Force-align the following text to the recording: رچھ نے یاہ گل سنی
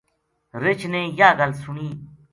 رچھ 0.61 0.85
نے 0.93 1.01
یاہ 1.19 1.37
گل 1.39 1.51
سنی 1.63 1.89